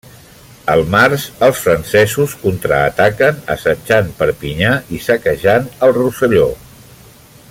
[0.75, 6.49] Al març els francesos contraataquen assetjant Perpinyà i saquejant el Rosselló.